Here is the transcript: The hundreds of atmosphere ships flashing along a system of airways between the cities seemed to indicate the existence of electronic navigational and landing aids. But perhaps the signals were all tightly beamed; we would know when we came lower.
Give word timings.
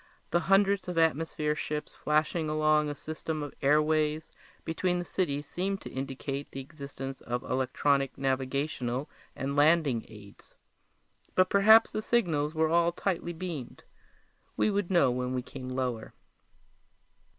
The 0.31 0.39
hundreds 0.39 0.87
of 0.87 0.97
atmosphere 0.97 1.53
ships 1.53 1.93
flashing 1.93 2.49
along 2.49 2.89
a 2.89 2.95
system 2.95 3.43
of 3.43 3.53
airways 3.61 4.31
between 4.65 4.97
the 4.97 5.05
cities 5.05 5.45
seemed 5.45 5.79
to 5.81 5.91
indicate 5.91 6.49
the 6.49 6.59
existence 6.59 7.21
of 7.21 7.43
electronic 7.43 8.17
navigational 8.17 9.11
and 9.35 9.55
landing 9.55 10.03
aids. 10.09 10.55
But 11.35 11.51
perhaps 11.51 11.91
the 11.91 12.01
signals 12.01 12.55
were 12.55 12.67
all 12.69 12.91
tightly 12.91 13.31
beamed; 13.31 13.83
we 14.57 14.71
would 14.71 14.89
know 14.89 15.11
when 15.11 15.35
we 15.35 15.43
came 15.43 15.69
lower. 15.69 16.15